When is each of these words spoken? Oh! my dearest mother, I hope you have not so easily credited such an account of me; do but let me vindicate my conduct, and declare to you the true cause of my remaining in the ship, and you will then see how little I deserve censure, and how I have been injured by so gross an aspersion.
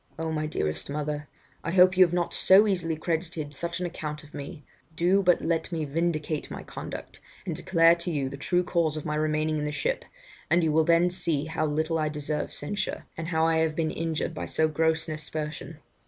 Oh! 0.17 0.31
my 0.31 0.47
dearest 0.47 0.89
mother, 0.89 1.27
I 1.63 1.69
hope 1.69 1.95
you 1.95 2.03
have 2.03 2.11
not 2.11 2.33
so 2.33 2.65
easily 2.65 2.95
credited 2.95 3.53
such 3.53 3.79
an 3.79 3.85
account 3.85 4.23
of 4.23 4.33
me; 4.33 4.63
do 4.95 5.21
but 5.21 5.43
let 5.43 5.71
me 5.71 5.85
vindicate 5.85 6.49
my 6.49 6.63
conduct, 6.63 7.19
and 7.45 7.55
declare 7.55 7.93
to 7.97 8.09
you 8.09 8.27
the 8.27 8.35
true 8.35 8.63
cause 8.63 8.97
of 8.97 9.05
my 9.05 9.13
remaining 9.13 9.59
in 9.59 9.63
the 9.63 9.71
ship, 9.71 10.03
and 10.49 10.63
you 10.63 10.71
will 10.71 10.85
then 10.85 11.11
see 11.11 11.45
how 11.45 11.67
little 11.67 11.99
I 11.99 12.09
deserve 12.09 12.51
censure, 12.51 13.05
and 13.15 13.27
how 13.27 13.45
I 13.45 13.57
have 13.57 13.75
been 13.75 13.91
injured 13.91 14.33
by 14.33 14.47
so 14.47 14.67
gross 14.67 15.07
an 15.07 15.13
aspersion. 15.13 15.77